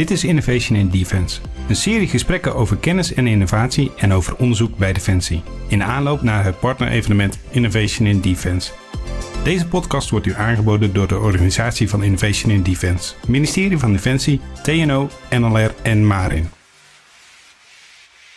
[0.00, 4.76] Dit is Innovation in Defense, een serie gesprekken over kennis en innovatie en over onderzoek
[4.76, 5.42] bij Defensie.
[5.68, 8.72] In aanloop naar het partnerevenement Innovation in Defense.
[9.44, 14.40] Deze podcast wordt u aangeboden door de Organisatie van Innovation in Defense, Ministerie van Defensie,
[14.62, 16.48] TNO, NLR en Marin.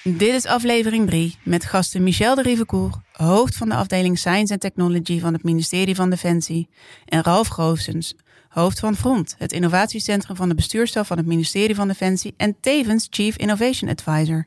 [0.04, 4.61] Dit is aflevering 3 met gasten Michel de Rivecourt, hoofd van de afdeling Science and
[4.61, 6.70] Technology van het ministerie van Defensie,
[7.05, 8.16] en Ralf Groofsens,
[8.54, 13.07] hoofd van Front, het innovatiecentrum van de bestuurstaf van het ministerie van Defensie en tevens
[13.09, 14.45] Chief Innovation Advisor.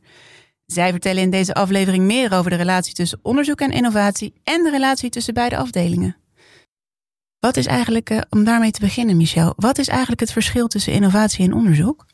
[0.66, 4.70] Zij vertellen in deze aflevering meer over de relatie tussen onderzoek en innovatie en de
[4.70, 6.16] relatie tussen beide afdelingen.
[7.38, 10.92] Wat is eigenlijk, eh, om daarmee te beginnen, Michel, wat is eigenlijk het verschil tussen
[10.92, 12.06] innovatie en onderzoek?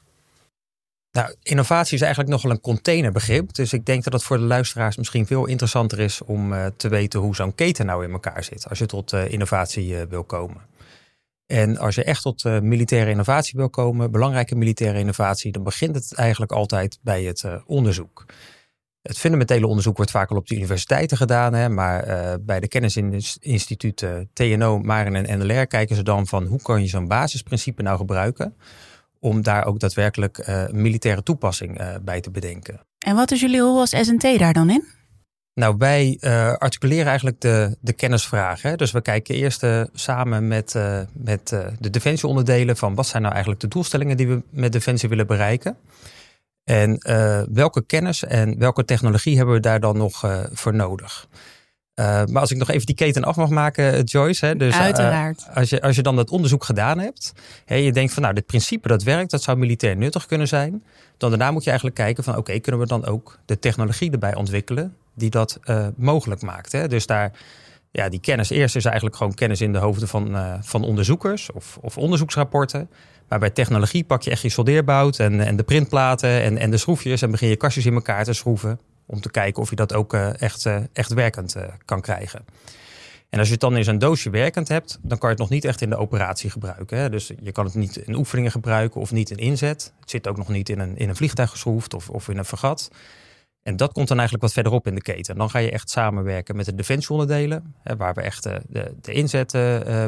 [1.12, 3.55] Nou, innovatie is eigenlijk nogal een containerbegrip.
[3.55, 6.88] Dus ik denk dat het voor de luisteraars misschien veel interessanter is om uh, te
[6.88, 8.69] weten hoe zo'n keten nou in elkaar zit.
[8.69, 10.61] Als je tot uh, innovatie wil komen.
[11.46, 16.14] En als je echt tot militaire innovatie wil komen, belangrijke militaire innovatie, dan begint het
[16.14, 18.27] eigenlijk altijd bij het onderzoek.
[19.03, 22.05] Het fundamentele onderzoek wordt vaak al op de universiteiten gedaan, hè, maar
[22.41, 27.08] bij de kennisinstituten TNO, Maren en NLR kijken ze dan van hoe kan je zo'n
[27.08, 28.56] basisprincipe nou gebruiken
[29.19, 32.80] om daar ook daadwerkelijk militaire toepassing bij te bedenken.
[32.98, 34.84] En wat is jullie rol als SNT daar dan in?
[35.55, 38.62] Nou, wij uh, articuleren eigenlijk de, de kennisvraag.
[38.62, 38.77] Hè?
[38.77, 40.75] Dus we kijken eerst samen met,
[41.12, 45.27] met de defensieonderdelen van wat zijn nou eigenlijk de doelstellingen die we met defensie willen
[45.27, 45.77] bereiken.
[46.64, 46.98] En
[47.53, 51.28] welke kennis en welke technologie hebben we daar dan nog voor nodig?
[51.95, 54.47] Maar als ik nog even die keten af mag maken, eh, Joyce.
[54.47, 55.47] Hè, dus, Uiteraard.
[55.55, 57.33] als, je, als je dan dat onderzoek gedaan hebt.
[57.64, 60.84] Hè, je denkt van nou, dit principe dat werkt, dat zou militair nuttig kunnen zijn.
[61.17, 64.34] Dan daarna moet je eigenlijk kijken van oké, kunnen we dan ook de technologie erbij
[64.34, 65.58] ontwikkelen die dat
[65.96, 66.72] mogelijk maakt.
[66.72, 66.88] Hè?
[66.88, 67.32] Dus daar,
[67.91, 71.78] ja, die kennis eerst is eigenlijk gewoon kennis in de hoofden van, van onderzoekers of,
[71.80, 72.91] of onderzoeksrapporten.
[73.28, 76.77] Maar bij technologie pak je echt je soldeerbout en, en de printplaten en, en de
[76.77, 79.95] schroefjes en begin je kastjes in elkaar te schroeven om te kijken of je dat
[79.95, 82.45] ook uh, echt, echt werkend kan krijgen.
[83.33, 85.51] En als je het dan in zo'n doosje werkend hebt, dan kan je het nog
[85.51, 86.98] niet echt in de operatie gebruiken.
[86.98, 87.11] Hè?
[87.11, 89.92] Dus je kan het niet in oefeningen gebruiken of niet in inzet.
[90.01, 92.45] Het zit ook nog niet in een, in een vliegtuig geschroefd of, of in een
[92.45, 92.90] vergat.
[93.62, 95.36] En dat komt dan eigenlijk wat verderop in de keten.
[95.36, 98.61] Dan ga je echt samenwerken met de defensieonderdelen, waar we echt de,
[99.00, 99.50] de, inzet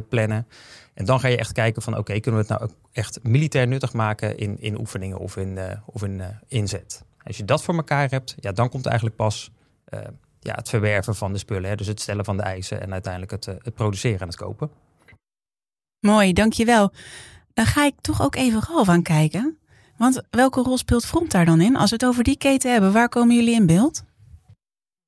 [0.09, 0.47] plannen.
[0.95, 3.67] En dan ga je echt kijken van oké, kunnen we het nou ook echt militair
[3.67, 7.05] nuttig maken in, in oefeningen of in, of in inzet.
[7.23, 9.51] Als je dat voor elkaar hebt, ja, dan komt eigenlijk pas
[10.45, 11.71] ja, het verwerven van de spullen.
[11.71, 11.77] Hè?
[11.77, 14.71] Dus het stellen van de eisen en uiteindelijk het, het produceren en het kopen.
[16.01, 16.93] Mooi, dankjewel.
[17.55, 19.59] Dan ga ik toch ook even Ralf aan kijken.
[20.05, 21.77] Want welke rol speelt Front daar dan in?
[21.77, 24.05] Als we het over die keten hebben, waar komen jullie in beeld?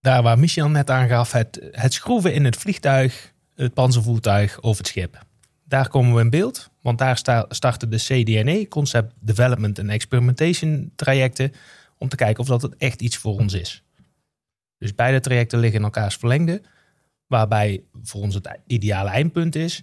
[0.00, 4.86] Daar waar Michel net aangaf, het, het schroeven in het vliegtuig, het panzervoertuig of het
[4.86, 5.24] schip.
[5.64, 7.18] Daar komen we in beeld, want daar
[7.48, 11.52] starten de CDNE, Concept Development and Experimentation trajecten,
[11.98, 13.82] om te kijken of dat het echt iets voor ons is.
[14.78, 16.62] Dus beide trajecten liggen in elkaars verlengde,
[17.26, 19.82] waarbij voor ons het ideale eindpunt is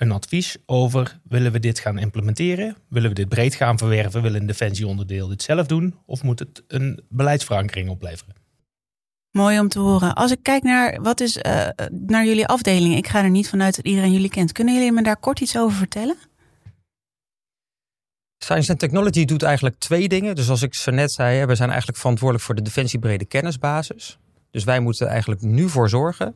[0.00, 4.40] een advies over willen we dit gaan implementeren, willen we dit breed gaan verwerven, willen
[4.40, 8.34] een defensieonderdeel dit zelf doen of moet het een beleidsverankering opleveren?
[9.30, 10.14] Mooi om te horen.
[10.14, 13.76] Als ik kijk naar wat is uh, naar jullie afdeling, ik ga er niet vanuit
[13.76, 14.52] dat iedereen jullie kent.
[14.52, 16.16] Kunnen jullie me daar kort iets over vertellen?
[18.38, 20.34] Science and Technology doet eigenlijk twee dingen.
[20.34, 24.18] Dus als ik zo net zei, we zijn eigenlijk verantwoordelijk voor de defensiebrede kennisbasis.
[24.50, 26.34] Dus wij moeten eigenlijk nu voor zorgen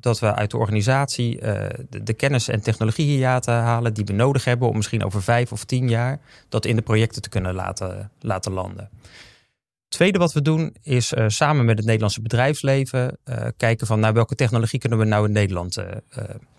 [0.00, 4.44] dat we uit de organisatie de, de, kennis en technologie hiaten halen die we nodig
[4.44, 8.10] hebben om misschien over vijf of tien jaar dat in de projecten te kunnen laten,
[8.20, 8.88] laten landen
[9.96, 14.12] tweede wat we doen is uh, samen met het Nederlandse bedrijfsleven uh, kijken van naar
[14.12, 15.84] welke technologie kunnen we nou in Nederland uh,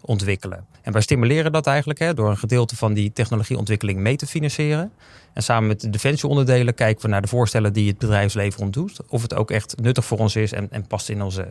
[0.02, 0.66] ontwikkelen.
[0.82, 4.92] En wij stimuleren dat eigenlijk hè, door een gedeelte van die technologieontwikkeling mee te financieren.
[5.34, 9.00] En samen met de defensieonderdelen kijken we naar de voorstellen die het bedrijfsleven ons doet.
[9.08, 11.48] Of het ook echt nuttig voor ons is en, en past in onze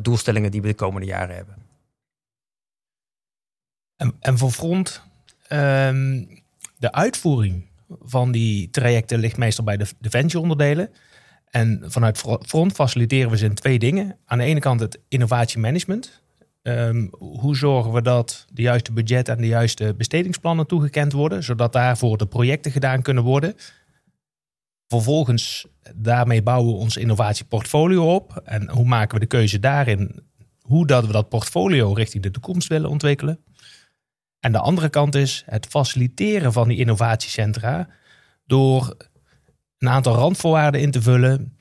[0.00, 1.54] doelstellingen die we de komende jaren hebben.
[3.96, 5.02] En, en voor Front,
[5.48, 6.28] um,
[6.78, 7.64] de uitvoering
[8.02, 10.90] van die trajecten ligt meestal bij de defensieonderdelen.
[11.54, 14.18] En vanuit Front faciliteren we ze in twee dingen.
[14.24, 16.22] Aan de ene kant het innovatiemanagement.
[16.62, 21.72] Um, hoe zorgen we dat de juiste budget en de juiste bestedingsplannen toegekend worden, zodat
[21.72, 23.54] daarvoor de projecten gedaan kunnen worden.
[24.88, 28.42] Vervolgens, daarmee bouwen we ons innovatieportfolio op.
[28.44, 30.22] En hoe maken we de keuze daarin?
[30.60, 33.44] Hoe dat we dat portfolio richting de toekomst willen ontwikkelen.
[34.40, 37.88] En de andere kant is het faciliteren van die innovatiecentra
[38.46, 38.96] door
[39.86, 41.56] een aantal randvoorwaarden in te vullen,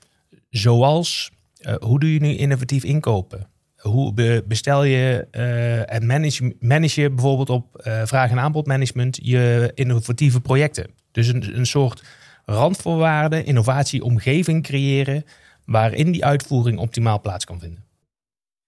[0.50, 1.31] zoals
[1.62, 3.48] uh, hoe doe je nu innovatief inkopen?
[3.78, 9.72] Hoe bestel je uh, en manage, manage je bijvoorbeeld op uh, vraag- en aanbodmanagement je
[9.74, 10.90] innovatieve projecten?
[11.12, 12.04] Dus een, een soort
[12.46, 15.26] randvoorwaarden, innovatieomgeving creëren
[15.66, 17.84] waarin die uitvoering optimaal plaats kan vinden.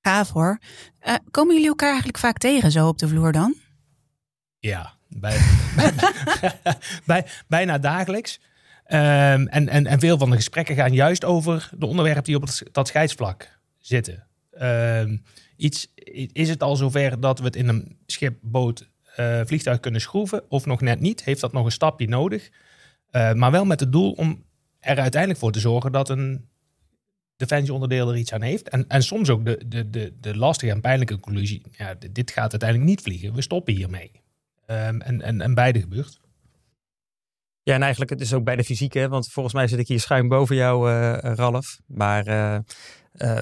[0.02, 0.60] Gaaf hoor.
[1.32, 3.56] Komen jullie elkaar eigenlijk vaak tegen zo op de vloer dan?
[4.60, 5.38] Ja, bij,
[7.06, 8.40] bij, bijna dagelijks.
[8.88, 12.42] Um, en, en, en veel van de gesprekken gaan juist over de onderwerpen die op
[12.42, 14.28] het, dat scheidsvlak zitten.
[14.62, 15.24] Um,
[15.56, 15.94] iets,
[16.32, 18.90] is het al zover dat we het in een schip, boot,
[19.20, 20.44] uh, vliegtuig kunnen schroeven?
[20.50, 21.24] Of nog net niet?
[21.24, 22.50] Heeft dat nog een stapje nodig?
[23.12, 24.44] Uh, maar wel met het doel om
[24.80, 26.48] er uiteindelijk voor te zorgen dat een
[27.36, 28.70] defensieonderdeel er iets aan heeft.
[28.70, 31.62] En, en soms ook de, de, de, de lastige en pijnlijke conclusie.
[31.72, 33.34] Ja, dit gaat uiteindelijk niet vliegen.
[33.34, 34.12] We stoppen hiermee.
[34.68, 36.20] Um, en, en, en beide gebeurt.
[37.66, 40.00] Ja, en eigenlijk het is ook bij de fysiek, want volgens mij zit ik hier
[40.00, 41.80] schuin boven jou, uh, Ralf.
[41.86, 42.28] Maar
[43.18, 43.40] uh,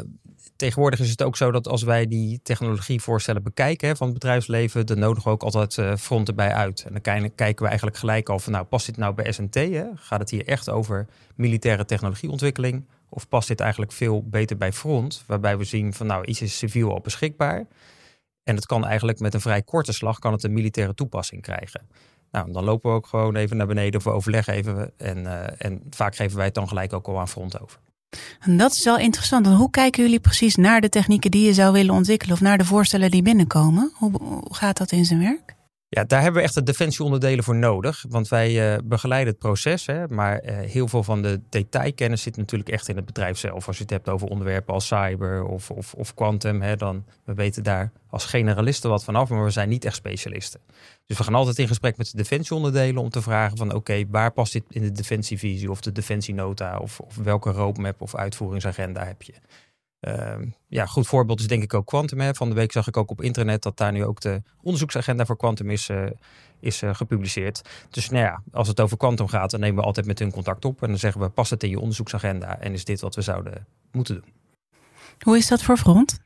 [0.55, 4.85] tegenwoordig is het ook zo dat als wij die technologievoorstellen bekijken hè, van het bedrijfsleven,
[4.85, 6.83] dan nodigen we ook altijd fronten bij uit.
[6.83, 7.01] En dan
[7.35, 9.53] kijken we eigenlijk gelijk al van, nou, past dit nou bij SMT?
[9.53, 9.85] Hè?
[9.95, 12.85] Gaat het hier echt over militaire technologieontwikkeling?
[13.09, 16.57] Of past dit eigenlijk veel beter bij front, waarbij we zien van, nou, iets is
[16.57, 17.67] civiel al beschikbaar.
[18.43, 21.87] En het kan eigenlijk met een vrij korte slag kan het een militaire toepassing krijgen.
[22.33, 24.91] Nou, dan lopen we ook gewoon even naar beneden of we overleggen even.
[24.97, 27.79] En, uh, en vaak geven wij het dan gelijk ook al aan front over.
[28.39, 29.47] En dat is wel interessant.
[29.47, 32.65] Hoe kijken jullie precies naar de technieken die je zou willen ontwikkelen of naar de
[32.65, 33.91] voorstellen die binnenkomen?
[33.95, 35.52] Hoe gaat dat in zijn werk?
[35.93, 38.05] Ja, daar hebben we echt de defensieonderdelen voor nodig.
[38.09, 39.85] Want wij uh, begeleiden het proces.
[39.85, 43.67] Hè, maar uh, heel veel van de detailkennis zit natuurlijk echt in het bedrijf zelf.
[43.67, 46.61] Als je het hebt over onderwerpen als cyber of, of, of quantum.
[46.61, 49.29] Hè, dan we weten daar als generalisten wat vanaf.
[49.29, 50.59] Maar we zijn niet echt specialisten.
[51.05, 53.73] Dus we gaan altijd in gesprek met de defensieonderdelen om te vragen van...
[53.73, 56.77] oké, waar past dit in de defensievisie of de defensienota...
[56.77, 59.33] Of, of welke roadmap of uitvoeringsagenda heb je?
[60.07, 60.35] Uh,
[60.67, 62.19] ja, goed voorbeeld is denk ik ook Quantum.
[62.19, 62.35] Hè.
[62.35, 65.37] Van de week zag ik ook op internet dat daar nu ook de onderzoeksagenda voor
[65.37, 66.05] Quantum is, uh,
[66.59, 67.61] is uh, gepubliceerd.
[67.89, 70.65] Dus nou ja, als het over Quantum gaat, dan nemen we altijd met hun contact
[70.65, 70.81] op.
[70.81, 72.59] En dan zeggen we, past het in je onderzoeksagenda?
[72.59, 74.31] En is dit wat we zouden moeten doen?
[75.19, 76.19] Hoe is dat voor front?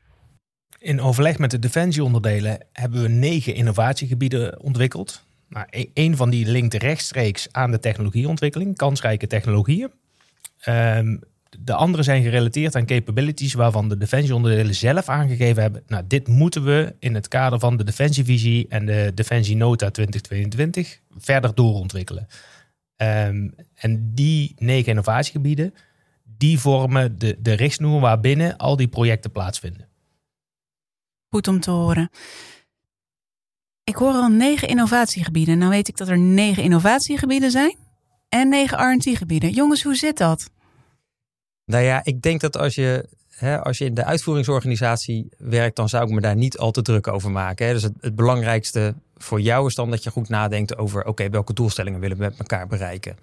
[0.78, 5.24] In overleg met de defensieonderdelen hebben we negen innovatiegebieden ontwikkeld.
[5.48, 9.90] Nou, een van die linkt rechtstreeks aan de technologieontwikkeling, kansrijke technologieën.
[10.66, 11.20] Um,
[11.58, 15.82] de andere zijn gerelateerd aan capabilities waarvan de defensieonderdelen zelf aangegeven hebben.
[15.86, 21.54] Nou, dit moeten we in het kader van de defensievisie en de defensienota 2022 verder
[21.54, 22.26] doorontwikkelen.
[22.96, 25.74] Um, en die negen innovatiegebieden,
[26.36, 29.88] die vormen de, de richtsnoer waarbinnen al die projecten plaatsvinden.
[31.28, 32.10] Goed om te horen.
[33.84, 35.58] Ik hoor al negen innovatiegebieden.
[35.58, 37.76] Nou weet ik dat er negen innovatiegebieden zijn
[38.28, 39.50] en negen R&T-gebieden.
[39.50, 40.50] Jongens, hoe zit dat?
[41.68, 45.88] Nou ja, ik denk dat als je, hè, als je in de uitvoeringsorganisatie werkt, dan
[45.88, 47.66] zou ik me daar niet al te druk over maken.
[47.66, 47.72] Hè.
[47.72, 52.00] Dus het, belangrijkste voor jou is dan dat je goed nadenkt over, oké, welke doelstellingen
[52.00, 53.16] willen we met elkaar bereiken.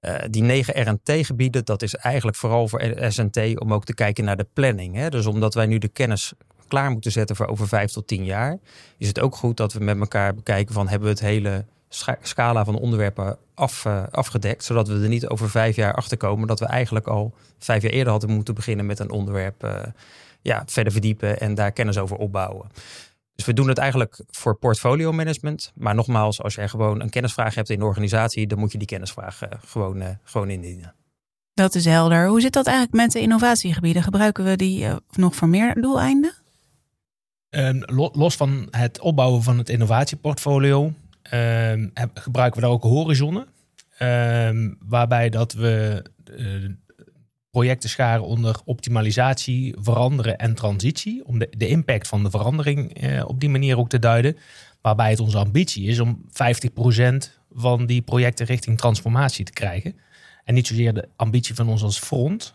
[0.00, 4.36] Uh, die negen RT-gebieden, dat is eigenlijk vooral voor SNT om ook te kijken naar
[4.36, 4.94] de planning.
[4.94, 5.08] Hè.
[5.08, 6.32] Dus omdat wij nu de kennis
[6.68, 8.58] klaar moeten zetten voor over vijf tot tien jaar,
[8.98, 11.64] is het ook goed dat we met elkaar bekijken van hebben we het hele
[12.20, 14.64] scala van onderwerpen af, uh, afgedekt.
[14.64, 17.92] Zodat we er niet over vijf jaar achter komen dat we eigenlijk al vijf jaar
[17.92, 19.80] eerder hadden moeten beginnen met een onderwerp uh,
[20.42, 22.68] ja, verder verdiepen en daar kennis over opbouwen.
[23.34, 25.72] Dus we doen het eigenlijk voor portfolio management.
[25.74, 28.86] Maar nogmaals, als je gewoon een kennisvraag hebt in de organisatie, dan moet je die
[28.86, 30.94] kennisvraag uh, gewoon, gewoon indienen.
[31.54, 32.28] Dat is helder.
[32.28, 34.02] Hoe zit dat eigenlijk met de innovatiegebieden?
[34.02, 36.34] Gebruiken we die nog voor meer doeleinden?
[37.50, 40.92] Ehm, los van het opbouwen van het innovatieportfolio
[41.32, 43.46] um, gebruiken we daar ook horizonnen.
[44.02, 46.04] Um, waarbij dat we
[46.38, 46.70] uh,
[47.50, 51.24] projecten scharen onder optimalisatie, veranderen en transitie.
[51.24, 54.36] Om de, de impact van de verandering uh, op die manier ook te duiden.
[54.80, 56.30] Waarbij het onze ambitie is om 50%
[57.52, 59.96] van die projecten richting transformatie te krijgen.
[60.44, 62.54] En niet zozeer de ambitie van ons als front,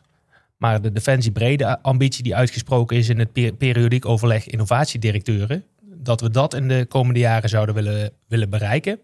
[0.57, 5.63] maar de defensiebrede ambitie die uitgesproken is in het per periodiek overleg innovatiedirecteuren
[6.03, 8.99] dat we dat in de komende jaren zouden willen, willen bereiken.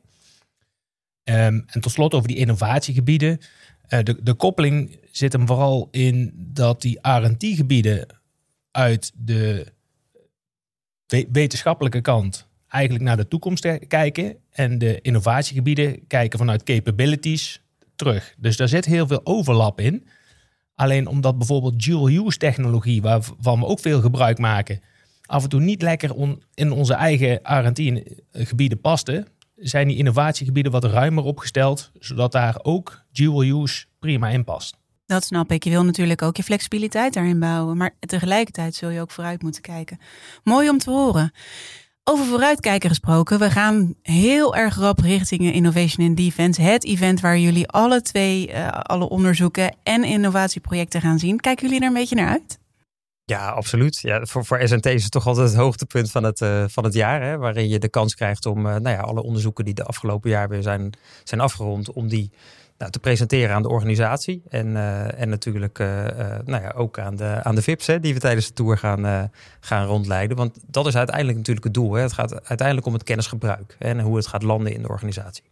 [1.23, 3.39] Um, en tot slot over die innovatiegebieden.
[3.89, 8.07] Uh, de, de koppeling zit hem vooral in dat die RT-gebieden
[8.71, 9.65] uit de
[11.31, 14.37] wetenschappelijke kant eigenlijk naar de toekomst kijken.
[14.51, 17.61] En de innovatiegebieden kijken vanuit capabilities
[17.95, 18.35] terug.
[18.37, 20.07] Dus daar zit heel veel overlap in.
[20.75, 24.81] Alleen omdat bijvoorbeeld dual-use technologie, waarvan we ook veel gebruik maken,
[25.29, 26.15] af en toe niet lekker
[26.53, 33.43] in onze eigen R&D-gebieden paste, zijn die innovatiegebieden wat ruimer opgesteld, zodat daar ook dual
[33.43, 34.77] use prima in past.
[35.05, 35.63] Dat snap ik.
[35.63, 39.61] Je wil natuurlijk ook je flexibiliteit daarin bouwen, maar tegelijkertijd zul je ook vooruit moeten
[39.61, 39.99] kijken.
[40.43, 41.31] Mooi om te horen.
[42.03, 46.61] Over vooruitkijken gesproken, we gaan heel erg rap richting Innovation in Defense.
[46.61, 51.39] Het event waar jullie alle twee, uh, alle onderzoeken en innovatieprojecten gaan zien.
[51.39, 52.58] Kijken jullie er een beetje naar uit?
[53.29, 53.99] Ja, absoluut.
[53.99, 56.93] Ja, voor, voor SNT is het toch altijd het hoogtepunt van het, uh, van het
[56.93, 57.21] jaar.
[57.21, 60.29] Hè, waarin je de kans krijgt om uh, nou ja, alle onderzoeken die de afgelopen
[60.29, 60.93] jaar weer zijn,
[61.23, 62.31] zijn afgerond, om die
[62.77, 64.41] nou, te presenteren aan de organisatie.
[64.49, 65.77] En, uh, en natuurlijk
[66.45, 69.31] nou ja, ook aan de, aan de VIP's hè, die we tijdens de tour gaan,
[69.59, 70.37] gaan rondleiden.
[70.37, 71.93] Want dat is uiteindelijk natuurlijk het doel.
[71.93, 72.01] Hè.
[72.01, 75.43] Het gaat uiteindelijk om het kennisgebruik en hoe het gaat landen in de organisatie.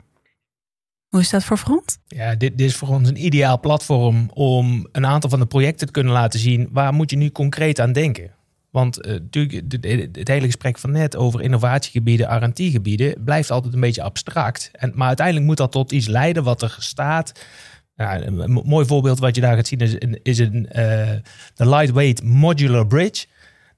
[1.17, 1.99] Hoe is dat voor Front?
[2.07, 5.87] Ja, dit, dit, is voor ons een ideaal platform om een aantal van de projecten
[5.87, 6.69] te kunnen laten zien.
[6.71, 8.31] Waar moet je nu concreet aan denken?
[8.71, 9.13] Want uh,
[10.11, 14.69] het hele gesprek van net over innovatiegebieden, RT-gebieden, blijft altijd een beetje abstract.
[14.73, 17.31] En, maar uiteindelijk moet dat tot iets leiden wat er staat.
[17.95, 20.73] Een mooi voorbeeld wat je daar gaat zien is, is een, uh,
[21.53, 23.25] de Lightweight Modular Bridge.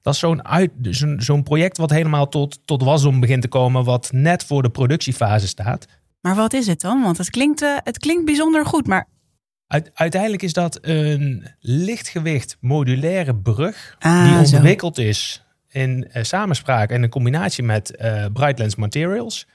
[0.02, 0.42] Dat is zo'n
[0.82, 4.70] zo'n zo'n project wat helemaal tot, tot wasdom begint te komen, wat net voor de
[4.70, 5.86] productiefase staat.
[6.20, 7.02] Maar wat is het dan?
[7.02, 9.08] Want het klinkt, uh, het klinkt bijzonder goed, maar
[9.94, 15.02] uiteindelijk is dat een lichtgewicht modulaire brug ah, die ontwikkeld zo.
[15.02, 19.46] is in uh, samenspraak en in combinatie met uh, Brightlands Materials.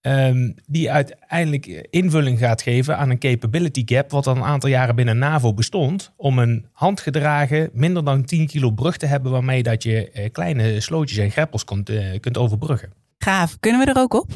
[0.00, 4.94] Um, die uiteindelijk invulling gaat geven aan een capability gap, wat al een aantal jaren
[4.94, 9.82] binnen NAVO bestond, om een handgedragen, minder dan 10 kilo brug te hebben, waarmee dat
[9.82, 12.92] je uh, kleine slootjes en greppels kunt, kunt overbruggen.
[13.18, 13.56] Gaaf.
[13.60, 14.30] Kunnen we er ook op?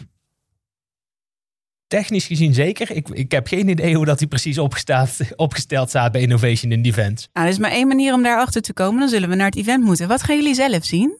[1.86, 2.90] Technisch gezien zeker.
[2.90, 6.82] Ik, ik heb geen idee hoe dat hij precies opgesteld, opgesteld staat bij Innovation in
[6.82, 7.28] Defense.
[7.32, 9.00] Nou, er is maar één manier om daarachter te komen.
[9.00, 10.08] Dan zullen we naar het event moeten.
[10.08, 11.18] Wat gaan jullie zelf zien?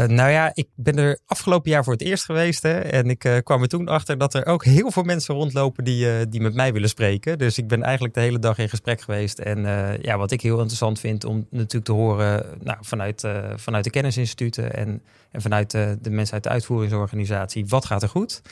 [0.00, 2.62] Uh, nou ja, ik ben er afgelopen jaar voor het eerst geweest.
[2.62, 5.84] Hè, en ik uh, kwam er toen achter dat er ook heel veel mensen rondlopen
[5.84, 7.38] die, uh, die met mij willen spreken.
[7.38, 9.38] Dus ik ben eigenlijk de hele dag in gesprek geweest.
[9.38, 9.62] En
[10.02, 13.24] ja, wat ik heel interessant vind om natuurlijk te horen nou, vanuit,
[13.54, 17.66] vanuit de kennisinstituten en, en vanuit de mensen uit de uitvoeringsorganisatie.
[17.66, 18.42] Wat gaat er goed?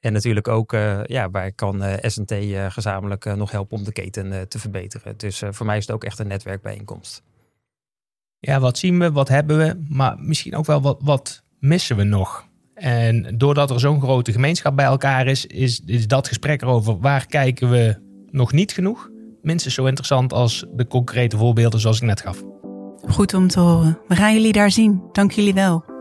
[0.00, 3.92] En natuurlijk ook, uh, ja, waar kan uh, S&T uh, gezamenlijk nog helpen om de
[3.92, 5.16] keten te verbeteren.
[5.16, 7.22] Dus voor mij is het ook echt een netwerkbijeenkomst.
[8.38, 12.04] Ja, wat zien we, wat hebben we, maar misschien ook wel wat, wat missen we
[12.04, 12.48] nog?
[12.74, 17.26] En doordat er zo'n grote gemeenschap bij elkaar is, is, is dat gesprek erover waar
[17.26, 17.96] kijken we
[18.30, 19.10] nog niet genoeg,
[19.42, 22.42] minstens zo interessant als de concrete voorbeelden zoals ik net gaf.
[23.08, 23.98] Goed om te horen.
[24.08, 25.02] We gaan jullie daar zien.
[25.12, 25.97] Dank jullie wel.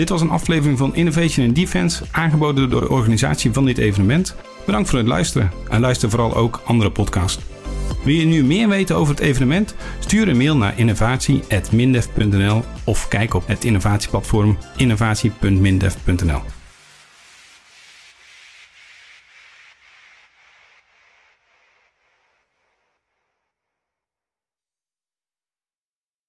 [0.00, 4.36] Dit was een aflevering van Innovation in Defense, aangeboden door de organisatie van dit evenement.
[4.66, 7.42] Bedankt voor het luisteren en luister vooral ook andere podcasts.
[8.04, 9.74] Wil je nu meer weten over het evenement?
[9.98, 16.59] Stuur een mail naar innovatie.mindef.nl of kijk op het innovatieplatform innovatie.mindef.nl.